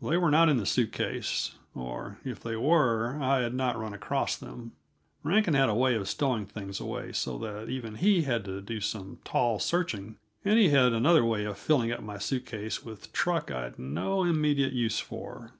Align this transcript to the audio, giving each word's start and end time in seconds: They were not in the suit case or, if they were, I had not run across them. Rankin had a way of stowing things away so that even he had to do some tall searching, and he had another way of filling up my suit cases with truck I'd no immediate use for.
They 0.00 0.16
were 0.16 0.30
not 0.30 0.48
in 0.48 0.58
the 0.58 0.64
suit 0.64 0.92
case 0.92 1.56
or, 1.74 2.16
if 2.24 2.38
they 2.38 2.54
were, 2.54 3.20
I 3.20 3.40
had 3.40 3.52
not 3.52 3.76
run 3.76 3.92
across 3.92 4.36
them. 4.36 4.74
Rankin 5.24 5.54
had 5.54 5.68
a 5.68 5.74
way 5.74 5.96
of 5.96 6.08
stowing 6.08 6.46
things 6.46 6.78
away 6.78 7.10
so 7.10 7.36
that 7.38 7.68
even 7.68 7.96
he 7.96 8.22
had 8.22 8.44
to 8.44 8.60
do 8.60 8.80
some 8.80 9.18
tall 9.24 9.58
searching, 9.58 10.18
and 10.44 10.56
he 10.56 10.68
had 10.68 10.92
another 10.92 11.24
way 11.24 11.44
of 11.46 11.58
filling 11.58 11.90
up 11.90 12.00
my 12.00 12.18
suit 12.18 12.46
cases 12.46 12.84
with 12.84 13.12
truck 13.12 13.50
I'd 13.50 13.76
no 13.76 14.22
immediate 14.22 14.72
use 14.72 15.00
for. 15.00 15.54